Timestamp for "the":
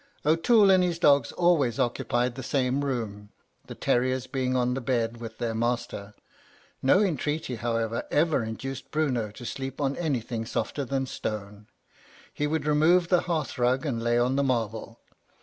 2.33-2.41, 3.67-3.75, 4.73-4.81, 13.09-13.21, 14.37-14.43